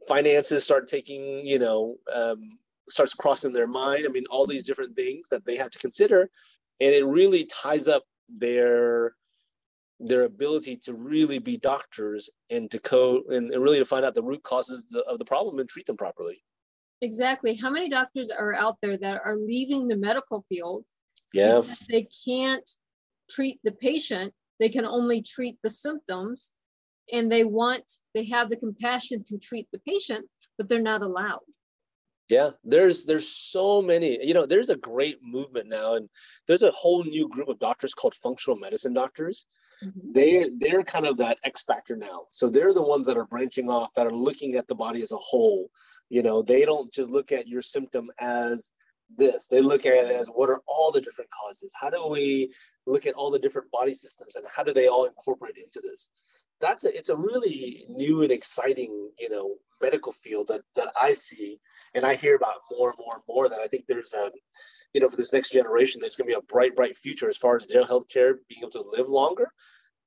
finances 0.07 0.63
start 0.63 0.87
taking, 0.87 1.45
you 1.45 1.59
know, 1.59 1.97
um, 2.13 2.59
starts 2.91 3.13
crossing 3.13 3.53
their 3.53 3.67
mind. 3.67 4.05
I 4.05 4.11
mean, 4.11 4.25
all 4.29 4.45
these 4.45 4.65
different 4.65 4.95
things 4.95 5.27
that 5.31 5.45
they 5.45 5.55
have 5.57 5.71
to 5.71 5.79
consider. 5.79 6.29
And 6.79 6.93
it 6.93 7.05
really 7.05 7.45
ties 7.45 7.87
up 7.87 8.03
their 8.29 9.15
their 10.03 10.23
ability 10.23 10.75
to 10.75 10.95
really 10.95 11.37
be 11.37 11.57
doctors 11.57 12.27
and 12.49 12.71
to 12.71 12.79
code 12.79 13.23
and, 13.27 13.51
and 13.51 13.63
really 13.63 13.77
to 13.77 13.85
find 13.85 14.03
out 14.03 14.15
the 14.15 14.23
root 14.23 14.41
causes 14.41 14.83
of 15.07 15.19
the 15.19 15.25
problem 15.25 15.59
and 15.59 15.69
treat 15.69 15.85
them 15.85 15.95
properly. 15.95 16.43
Exactly. 17.01 17.55
How 17.55 17.69
many 17.69 17.87
doctors 17.87 18.31
are 18.31 18.53
out 18.53 18.77
there 18.81 18.97
that 18.97 19.21
are 19.23 19.37
leaving 19.37 19.87
the 19.87 19.97
medical 19.97 20.43
field? 20.49 20.85
Yeah. 21.33 21.61
They 21.87 22.07
can't 22.25 22.67
treat 23.29 23.59
the 23.63 23.71
patient. 23.71 24.33
They 24.59 24.69
can 24.69 24.85
only 24.85 25.21
treat 25.21 25.57
the 25.63 25.69
symptoms 25.69 26.51
and 27.11 27.31
they 27.31 27.43
want, 27.43 27.91
they 28.13 28.25
have 28.25 28.49
the 28.49 28.55
compassion 28.55 29.23
to 29.25 29.37
treat 29.37 29.67
the 29.71 29.79
patient, 29.79 30.27
but 30.57 30.69
they're 30.69 30.81
not 30.81 31.01
allowed. 31.01 31.41
Yeah, 32.31 32.51
there's 32.63 33.03
there's 33.03 33.27
so 33.27 33.81
many. 33.81 34.17
You 34.25 34.33
know, 34.33 34.45
there's 34.45 34.69
a 34.69 34.77
great 34.77 35.17
movement 35.21 35.67
now, 35.67 35.95
and 35.95 36.07
there's 36.47 36.63
a 36.63 36.71
whole 36.71 37.03
new 37.03 37.27
group 37.27 37.49
of 37.49 37.59
doctors 37.59 37.93
called 37.93 38.15
functional 38.15 38.57
medicine 38.57 38.93
doctors. 38.93 39.45
Mm-hmm. 39.83 40.11
They 40.13 40.49
they're 40.57 40.83
kind 40.83 41.05
of 41.05 41.17
that 41.17 41.39
X 41.43 41.63
factor 41.63 41.97
now. 41.97 42.27
So 42.31 42.49
they're 42.49 42.73
the 42.73 42.81
ones 42.81 43.05
that 43.07 43.17
are 43.17 43.25
branching 43.25 43.69
off, 43.69 43.93
that 43.95 44.07
are 44.07 44.15
looking 44.15 44.55
at 44.55 44.65
the 44.69 44.75
body 44.75 45.01
as 45.01 45.11
a 45.11 45.17
whole. 45.17 45.69
You 46.07 46.23
know, 46.23 46.41
they 46.41 46.63
don't 46.63 46.91
just 46.93 47.09
look 47.09 47.33
at 47.33 47.49
your 47.49 47.61
symptom 47.61 48.09
as 48.19 48.71
this. 49.17 49.47
They 49.47 49.61
look 49.61 49.85
at 49.85 49.93
it 49.93 50.11
as 50.11 50.27
what 50.27 50.49
are 50.49 50.61
all 50.67 50.91
the 50.91 51.01
different 51.01 51.29
causes? 51.31 51.73
How 51.79 51.89
do 51.89 52.07
we 52.07 52.53
look 52.85 53.05
at 53.05 53.15
all 53.15 53.31
the 53.31 53.39
different 53.39 53.71
body 53.71 53.93
systems 53.93 54.35
and 54.35 54.45
how 54.53 54.63
do 54.63 54.73
they 54.73 54.87
all 54.87 55.05
incorporate 55.05 55.57
into 55.57 55.81
this? 55.81 56.09
That's 56.59 56.85
a 56.85 56.95
it's 56.95 57.09
a 57.09 57.15
really 57.15 57.85
new 57.89 58.21
and 58.21 58.31
exciting, 58.31 59.09
you 59.19 59.29
know, 59.29 59.55
medical 59.81 60.11
field 60.11 60.47
that 60.49 60.61
that 60.75 60.93
I 60.99 61.13
see 61.13 61.59
and 61.93 62.05
I 62.05 62.15
hear 62.15 62.35
about 62.35 62.55
more 62.71 62.89
and 62.89 62.99
more 62.99 63.15
and 63.15 63.23
more 63.27 63.49
that 63.49 63.59
I 63.59 63.67
think 63.67 63.85
there's 63.87 64.13
a, 64.13 64.31
you 64.93 65.01
know, 65.01 65.09
for 65.09 65.17
this 65.17 65.33
next 65.33 65.51
generation, 65.51 65.99
there's 65.99 66.15
going 66.15 66.29
to 66.29 66.35
be 66.35 66.39
a 66.39 66.53
bright, 66.53 66.75
bright 66.75 66.97
future 66.97 67.27
as 67.27 67.37
far 67.37 67.55
as 67.55 67.67
their 67.67 67.83
healthcare 67.83 68.35
being 68.47 68.61
able 68.61 68.71
to 68.71 68.83
live 68.91 69.09
longer, 69.09 69.49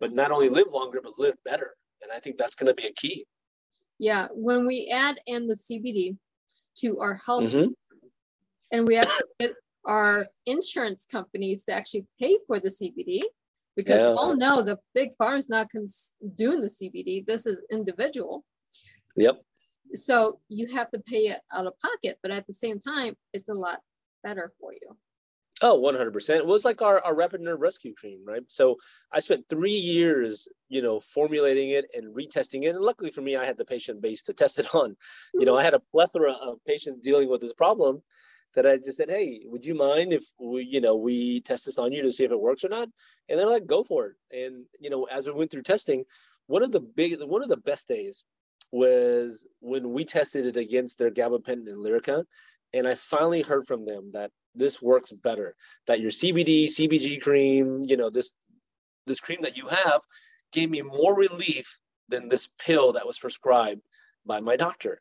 but 0.00 0.12
not 0.12 0.30
only 0.30 0.48
live 0.48 0.68
longer, 0.70 1.00
but 1.02 1.18
live 1.18 1.34
better. 1.44 1.74
And 2.02 2.10
I 2.12 2.20
think 2.20 2.36
that's 2.36 2.54
going 2.54 2.74
to 2.74 2.80
be 2.80 2.88
a 2.88 2.92
key. 2.92 3.26
Yeah. 3.98 4.28
When 4.32 4.66
we 4.66 4.90
add 4.92 5.20
in 5.26 5.46
the 5.46 5.54
CBD 5.54 6.16
to 6.78 6.98
our 7.00 7.14
health, 7.14 7.44
mm-hmm. 7.44 7.70
And 8.74 8.86
we 8.86 8.96
actually 8.96 9.28
get 9.40 9.54
our 9.86 10.26
insurance 10.46 11.06
companies 11.06 11.64
to 11.64 11.72
actually 11.74 12.06
pay 12.20 12.36
for 12.46 12.60
the 12.60 12.68
CBD, 12.68 13.22
because 13.76 14.02
yeah. 14.02 14.10
we 14.10 14.16
all 14.16 14.36
know 14.36 14.62
the 14.62 14.78
big 14.94 15.10
farm 15.16 15.36
is 15.36 15.48
not 15.48 15.70
cons- 15.70 16.14
doing 16.36 16.60
the 16.60 16.68
CBD. 16.68 17.24
This 17.26 17.46
is 17.46 17.60
individual. 17.70 18.44
Yep 19.16 19.36
so 19.94 20.40
you 20.48 20.66
have 20.74 20.90
to 20.90 20.98
pay 21.00 21.28
it 21.28 21.40
out 21.52 21.66
of 21.66 21.74
pocket, 21.78 22.18
but 22.22 22.30
at 22.30 22.46
the 22.46 22.52
same 22.52 22.78
time, 22.78 23.16
it's 23.32 23.48
a 23.48 23.54
lot 23.54 23.80
better 24.22 24.52
for 24.60 24.72
you. 24.72 24.96
Oh, 25.62 25.80
100%. 25.80 26.36
It 26.36 26.46
was 26.46 26.64
like 26.64 26.82
our, 26.82 27.00
our 27.04 27.14
rapid 27.14 27.40
nerve 27.40 27.60
rescue 27.60 27.94
cream, 27.94 28.20
right? 28.26 28.42
So 28.48 28.76
I 29.12 29.20
spent 29.20 29.46
three 29.48 29.70
years, 29.70 30.48
you 30.68 30.82
know, 30.82 30.98
formulating 30.98 31.70
it 31.70 31.86
and 31.94 32.14
retesting 32.14 32.64
it. 32.64 32.74
And 32.74 32.80
luckily 32.80 33.12
for 33.12 33.22
me, 33.22 33.36
I 33.36 33.46
had 33.46 33.56
the 33.56 33.64
patient 33.64 34.02
base 34.02 34.22
to 34.24 34.32
test 34.32 34.58
it 34.58 34.74
on. 34.74 34.96
You 35.32 35.46
know, 35.46 35.52
mm-hmm. 35.52 35.60
I 35.60 35.64
had 35.64 35.74
a 35.74 35.82
plethora 35.92 36.32
of 36.32 36.58
patients 36.66 37.04
dealing 37.04 37.28
with 37.28 37.40
this 37.40 37.54
problem 37.54 38.02
that 38.54 38.66
I 38.66 38.76
just 38.76 38.96
said, 38.96 39.10
hey, 39.10 39.42
would 39.46 39.64
you 39.64 39.74
mind 39.74 40.12
if 40.12 40.24
we, 40.38 40.64
you 40.64 40.80
know, 40.80 40.96
we 40.96 41.40
test 41.40 41.66
this 41.66 41.78
on 41.78 41.92
you 41.92 42.02
to 42.02 42.12
see 42.12 42.24
if 42.24 42.32
it 42.32 42.40
works 42.40 42.64
or 42.64 42.68
not? 42.68 42.88
And 43.28 43.38
they're 43.38 43.48
like, 43.48 43.66
go 43.66 43.84
for 43.84 44.06
it. 44.06 44.44
And, 44.44 44.64
you 44.80 44.90
know, 44.90 45.04
as 45.04 45.26
we 45.26 45.32
went 45.32 45.50
through 45.50 45.62
testing, 45.62 46.04
one 46.46 46.62
of 46.62 46.72
the 46.72 46.80
big, 46.80 47.20
one 47.22 47.42
of 47.42 47.48
the 47.48 47.56
best 47.56 47.88
days 47.88 48.24
was 48.72 49.46
when 49.60 49.92
we 49.92 50.04
tested 50.04 50.46
it 50.46 50.56
against 50.56 50.98
their 50.98 51.10
gabapentin 51.10 51.68
and 51.68 51.84
Lyrica, 51.84 52.24
and 52.72 52.88
I 52.88 52.96
finally 52.96 53.42
heard 53.42 53.66
from 53.66 53.86
them 53.86 54.10
that 54.12 54.30
this 54.54 54.82
works 54.82 55.12
better. 55.12 55.54
That 55.86 56.00
your 56.00 56.10
CBD, 56.10 56.64
CBG 56.64 57.22
cream, 57.22 57.82
you 57.86 57.96
know, 57.96 58.10
this 58.10 58.32
this 59.06 59.20
cream 59.20 59.42
that 59.42 59.56
you 59.56 59.66
have 59.68 60.00
gave 60.52 60.70
me 60.70 60.82
more 60.82 61.14
relief 61.14 61.80
than 62.08 62.28
this 62.28 62.48
pill 62.58 62.92
that 62.92 63.06
was 63.06 63.18
prescribed 63.18 63.82
by 64.26 64.40
my 64.40 64.56
doctor. 64.56 65.00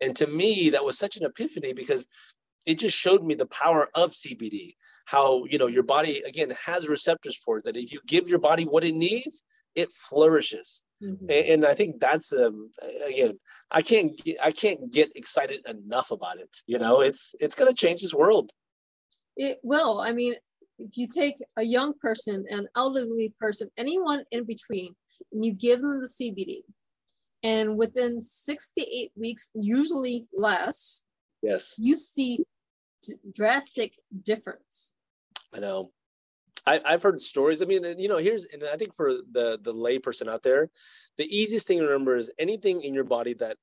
And 0.00 0.14
to 0.16 0.26
me, 0.26 0.70
that 0.70 0.84
was 0.84 0.98
such 0.98 1.16
an 1.16 1.24
epiphany 1.24 1.72
because 1.72 2.06
it 2.66 2.78
just 2.78 2.96
showed 2.96 3.24
me 3.24 3.34
the 3.34 3.46
power 3.46 3.88
of 3.94 4.12
CBD. 4.12 4.74
How 5.06 5.44
you 5.44 5.58
know 5.58 5.66
your 5.66 5.82
body 5.82 6.22
again 6.26 6.50
has 6.64 6.88
receptors 6.88 7.36
for 7.36 7.58
it. 7.58 7.64
That 7.64 7.76
if 7.76 7.92
you 7.92 8.00
give 8.06 8.28
your 8.28 8.38
body 8.38 8.64
what 8.64 8.84
it 8.84 8.94
needs, 8.94 9.42
it 9.74 9.92
flourishes. 9.92 10.82
Mm-hmm. 11.02 11.26
And, 11.28 11.46
and, 11.46 11.66
I 11.66 11.74
think 11.74 12.00
that's 12.00 12.32
um, 12.32 12.70
again, 13.06 13.38
I 13.70 13.82
can't 13.82 14.16
get, 14.16 14.38
I 14.42 14.52
can't 14.52 14.90
get 14.90 15.14
excited 15.16 15.60
enough 15.66 16.10
about 16.10 16.38
it. 16.38 16.48
You 16.66 16.78
know, 16.78 17.00
it's 17.00 17.34
it's 17.40 17.54
going 17.54 17.70
to 17.70 17.76
change 17.76 18.00
this 18.00 18.14
world. 18.14 18.50
It 19.36 19.58
will. 19.62 20.00
I 20.00 20.12
mean, 20.12 20.34
if 20.78 20.96
you 20.96 21.06
take 21.06 21.36
a 21.56 21.62
young 21.62 21.94
person, 22.00 22.44
an 22.48 22.68
elderly 22.76 23.34
person, 23.38 23.70
anyone 23.76 24.24
in 24.30 24.44
between, 24.44 24.94
and 25.32 25.44
you 25.44 25.52
give 25.52 25.80
them 25.80 26.00
the 26.00 26.06
CBD, 26.06 26.62
and 27.42 27.76
within 27.76 28.20
six 28.20 28.70
to 28.78 28.80
eight 28.82 29.12
weeks, 29.16 29.50
usually 29.54 30.26
less, 30.34 31.04
yes, 31.42 31.74
you 31.78 31.96
see 31.96 32.38
drastic 33.32 33.98
difference. 34.22 34.94
I 35.54 35.60
know. 35.60 35.90
I, 36.66 36.80
have 36.86 37.02
heard 37.02 37.20
stories. 37.20 37.62
I 37.62 37.66
mean, 37.66 37.84
you 37.98 38.08
know, 38.08 38.16
here's, 38.16 38.46
and 38.46 38.64
I 38.64 38.76
think 38.76 38.94
for 38.94 39.18
the 39.32 39.58
the 39.62 39.74
layperson 39.74 40.28
out 40.28 40.42
there, 40.42 40.70
the 41.18 41.26
easiest 41.36 41.66
thing 41.66 41.78
to 41.78 41.84
remember 41.84 42.16
is 42.16 42.30
anything 42.38 42.82
in 42.82 42.94
your 42.94 43.04
body 43.04 43.34
that 43.34 43.58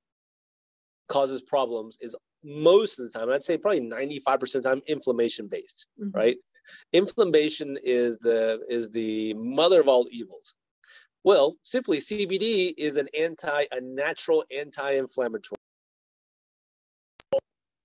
causes 1.09 1.41
problems 1.41 1.97
is 1.99 2.15
most 2.43 2.99
of 2.99 3.05
the 3.05 3.17
time, 3.17 3.29
I'd 3.29 3.43
say 3.43 3.57
probably 3.57 3.81
95% 3.81 4.55
of 4.55 4.63
the 4.63 4.69
time, 4.69 4.81
inflammation 4.87 5.47
based, 5.47 5.87
mm-hmm. 5.99 6.17
right? 6.17 6.37
Inflammation 6.93 7.77
is 7.83 8.17
the 8.19 8.61
is 8.69 8.89
the 8.91 9.33
mother 9.33 9.79
of 9.79 9.87
all 9.87 10.07
evils. 10.11 10.53
Well, 11.23 11.55
simply 11.63 11.97
CBD 11.97 12.73
is 12.77 12.97
an 12.97 13.07
anti, 13.17 13.65
a 13.71 13.81
natural 13.81 14.43
anti-inflammatory. 14.55 15.57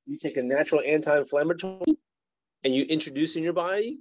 You 0.06 0.16
take 0.16 0.36
a 0.36 0.42
natural 0.42 0.82
anti-inflammatory 0.86 1.98
and 2.64 2.75
you 2.75 2.84
introduce 2.84 3.36
in 3.36 3.42
your 3.42 3.52
body, 3.52 3.98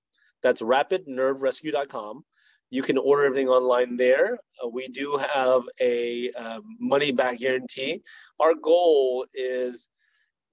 that's 0.44 0.62
rapidnerverescue.com 0.62 2.24
you 2.70 2.84
can 2.84 2.98
order 2.98 3.26
everything 3.26 3.48
online 3.48 3.96
there. 3.96 4.38
Uh, 4.64 4.68
we 4.68 4.88
do 4.88 5.18
have 5.34 5.64
a 5.80 6.32
um, 6.32 6.64
money 6.80 7.12
back 7.12 7.40
guarantee. 7.40 8.02
Our 8.40 8.54
goal 8.56 9.26
is 9.34 9.90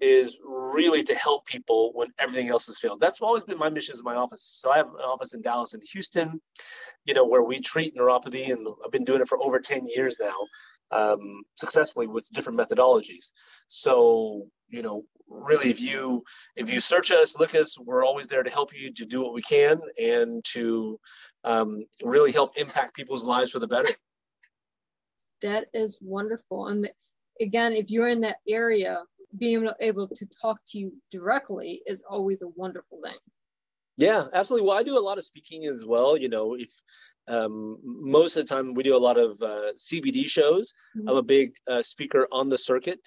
is 0.01 0.39
really 0.45 1.03
to 1.03 1.15
help 1.15 1.47
people 1.47 1.93
when 1.95 2.09
everything 2.19 2.49
else 2.49 2.67
has 2.67 2.79
failed. 2.79 3.01
That's 3.01 3.21
always 3.21 3.45
been 3.45 3.59
my 3.59 3.71
mission 3.71 3.95
in 3.97 4.05
my 4.05 4.17
office. 4.17 4.43
So 4.61 4.71
I 4.71 4.77
have 4.77 4.89
an 4.89 5.05
office 5.05 5.35
in 5.35 5.41
Dallas 5.41 5.73
and 5.73 5.83
Houston, 5.93 6.41
you 7.05 7.15
know, 7.15 7.25
where 7.25 7.43
we 7.43 7.61
treat 7.61 7.97
neuropathy, 7.97 8.53
and 8.53 8.67
I've 8.85 8.91
been 8.91 9.05
doing 9.05 9.21
it 9.21 9.29
for 9.29 9.43
over 9.43 9.61
10 9.61 9.87
years 9.87 10.17
now, 10.21 10.35
um, 10.95 11.43
successfully 11.57 12.07
with 12.07 12.29
different 12.33 12.59
methodologies. 12.59 13.33
So, 13.69 14.47
you 14.69 14.83
know, 14.83 15.05
really 15.29 15.71
if 15.71 15.81
you 15.81 16.23
if 16.57 16.73
you 16.73 16.81
search 16.81 17.11
us, 17.11 17.37
look 17.39 17.55
us, 17.55 17.77
we're 17.79 18.05
always 18.05 18.29
there 18.29 18.43
to 18.43 18.51
help 18.51 18.79
you 18.79 18.93
to 18.93 19.05
do 19.05 19.23
what 19.23 19.35
we 19.35 19.43
can 19.43 19.81
and 20.01 20.45
to 20.53 20.99
um, 21.43 21.85
really 22.03 22.33
help 22.33 22.57
impact 22.57 22.95
people's 22.95 23.25
lives 23.25 23.51
for 23.51 23.59
the 23.59 23.67
better. 23.67 23.91
That 25.43 25.67
is 25.75 25.99
wonderful. 26.01 26.69
And 26.69 26.89
again, 27.41 27.73
if 27.73 27.91
you're 27.91 28.09
in 28.09 28.21
that 28.21 28.39
area, 28.49 29.03
being 29.37 29.69
able 29.81 30.09
to 30.09 30.27
talk 30.41 30.61
to 30.69 30.79
you 30.79 30.93
directly 31.11 31.83
is 31.87 32.05
always 32.09 32.43
a 32.43 32.49
wonderful 32.55 33.01
thing. 33.05 33.17
Yeah, 33.97 34.25
absolutely. 34.33 34.67
Well, 34.67 34.77
I 34.77 34.83
do 34.83 34.99
a 34.99 35.01
lot 35.01 35.19
of 35.19 35.25
speaking 35.25 35.67
as 35.67 35.85
well. 35.85 36.17
You 36.17 36.29
know, 36.29 36.55
if 36.55 36.71
um, 37.29 37.79
most 37.83 38.37
of 38.37 38.47
the 38.47 38.55
time 38.55 38.75
we 38.75 38.83
do 38.83 38.97
a 38.97 38.99
lot 38.99 39.19
of 39.19 39.41
uh, 39.41 39.73
CBD 39.77 40.27
shows. 40.27 40.75
Mm-hmm. 40.97 41.09
I'm 41.09 41.17
a 41.17 41.23
big 41.23 41.53
uh, 41.69 41.83
speaker 41.83 42.29
on 42.31 42.49
the 42.49 42.59
circuit 42.59 43.01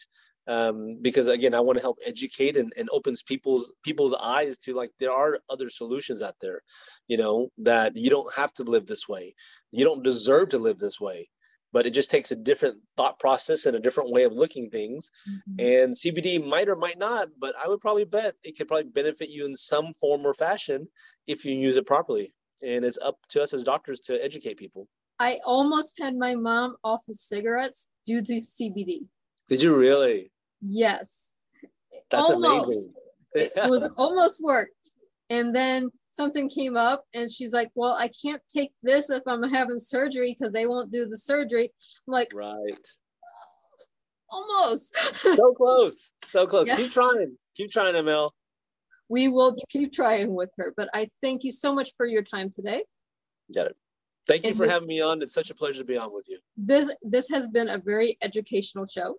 um, 0.48 0.98
because 1.02 1.28
again, 1.28 1.54
I 1.54 1.60
want 1.60 1.78
to 1.78 1.82
help 1.82 1.98
educate 2.06 2.58
and, 2.58 2.72
and 2.78 2.90
opens 2.92 3.22
people's 3.22 3.74
people's 3.84 4.14
eyes 4.14 4.58
to 4.60 4.74
like 4.74 4.92
there 5.00 5.12
are 5.12 5.40
other 5.50 5.70
solutions 5.70 6.24
out 6.24 6.36
there. 6.42 6.62
You 7.08 7.18
know 7.18 7.50
that 7.60 7.96
you 7.96 8.10
don't 8.10 8.34
have 8.34 8.54
to 8.54 8.64
live 8.64 8.88
this 8.88 9.08
way. 9.08 9.36
You 9.72 9.86
don't 9.86 10.04
deserve 10.04 10.50
to 10.50 10.58
live 10.58 10.80
this 10.80 11.00
way 11.00 11.30
but 11.74 11.86
it 11.86 11.92
just 11.92 12.12
takes 12.12 12.32
a 12.32 12.36
different 12.36 12.78
thought 12.96 13.20
process 13.20 13.66
and 13.66 13.76
a 13.76 13.80
different 13.80 14.12
way 14.12 14.24
of 14.24 14.34
looking 14.34 14.70
things. 14.70 15.12
Mm-hmm. 15.30 15.60
And 15.60 15.94
CBD 15.94 16.46
might 16.46 16.70
or 16.70 16.76
might 16.76 16.98
not, 16.98 17.30
but 17.40 17.56
I 17.64 17.68
would 17.68 17.82
probably 17.82 18.06
bet 18.06 18.36
it 18.44 18.58
could 18.58 18.68
probably 18.68 18.90
benefit 18.90 19.30
you 19.30 19.46
in 19.46 19.56
some 19.56 19.94
form 19.94 20.26
or 20.26 20.34
fashion 20.34 20.88
if 21.28 21.46
you 21.46 21.54
use 21.54 21.78
it 21.78 21.86
properly. 21.86 22.34
And 22.64 22.84
it's 22.84 22.98
up 23.00 23.18
to 23.30 23.42
us 23.42 23.54
as 23.54 23.64
doctors 23.64 24.00
to 24.02 24.24
educate 24.24 24.58
people. 24.58 24.88
I 25.20 25.40
almost 25.46 26.00
had 26.00 26.16
my 26.16 26.36
mom 26.36 26.76
off 26.84 27.04
of 27.10 27.16
cigarettes 27.16 27.90
due 28.06 28.22
to 28.22 28.34
CBD. 28.34 29.06
Did 29.50 29.62
you 29.62 29.76
really? 29.76 30.32
Yes. 30.62 31.34
That's 32.10 32.30
almost. 32.30 32.92
amazing. 33.36 33.52
it 33.56 33.70
was 33.70 33.90
almost 33.98 34.42
worked. 34.44 34.92
And 35.30 35.56
then 35.56 35.92
something 36.18 36.50
came 36.50 36.76
up 36.76 37.06
and 37.14 37.32
she's 37.32 37.54
like, 37.54 37.70
Well, 37.76 37.96
I 37.98 38.10
can't 38.10 38.42
take 38.54 38.72
this 38.84 39.10
if 39.10 39.24
I'm 39.26 39.44
having 39.44 39.80
surgery 39.80 40.36
because 40.38 40.52
they 40.52 40.66
won't 40.66 40.92
do 40.92 41.06
the 41.06 41.18
surgery. 41.18 41.72
I'm 42.08 42.12
like, 42.12 42.32
Right. 42.34 42.88
Almost. 44.30 44.98
so 45.16 45.52
close. 45.58 46.12
So 46.28 46.46
close. 46.46 46.70
Keep 46.70 46.92
trying. 46.92 47.38
Keep 47.56 47.72
trying, 47.72 47.96
ML. 47.96 48.30
We 49.08 49.30
will 49.30 49.56
keep 49.70 49.94
trying 49.94 50.36
with 50.36 50.52
her. 50.58 50.74
But 50.76 50.90
I 50.94 51.10
thank 51.22 51.46
you 51.46 51.54
so 51.54 51.74
much 51.74 51.92
for 51.96 52.06
your 52.06 52.24
time 52.24 52.50
today. 52.52 52.84
Got 53.56 53.68
it. 53.68 53.78
Thank 54.28 54.44
you 54.44 54.50
and 54.50 54.58
for 54.58 54.64
this, 54.64 54.74
having 54.74 54.90
me 54.90 55.00
on. 55.00 55.22
It's 55.22 55.34
such 55.34 55.50
a 55.50 55.56
pleasure 55.56 55.80
to 55.80 55.86
be 55.86 55.98
on 55.98 56.14
with 56.14 56.26
you. 56.28 56.40
This 56.58 56.92
this 57.02 57.30
has 57.30 57.48
been 57.48 57.70
a 57.70 57.78
very 57.78 58.18
educational 58.22 58.86
show. 58.86 59.16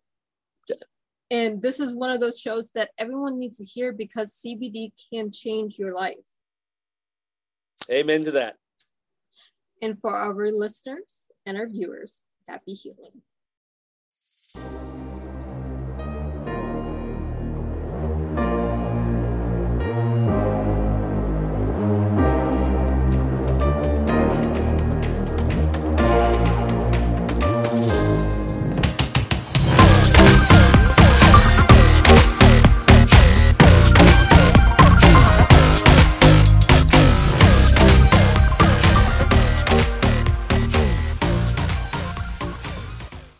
It. 0.69 0.85
And 1.31 1.63
this 1.63 1.81
is 1.81 1.95
one 1.95 2.11
of 2.11 2.21
those 2.21 2.39
shows 2.39 2.71
that 2.73 2.91
everyone 2.99 3.39
needs 3.39 3.57
to 3.57 3.65
hear 3.65 3.93
because 3.93 4.39
CBD 4.45 4.93
can 5.13 5.31
change 5.33 5.79
your 5.79 5.95
life. 5.95 6.17
Amen 7.91 8.25
to 8.25 8.33
that. 8.33 8.57
And 9.81 10.01
for 10.01 10.15
our 10.15 10.51
listeners 10.51 11.31
and 11.47 11.57
our 11.57 11.69
viewers, 11.69 12.23
happy 12.47 12.75
healing. 12.75 13.23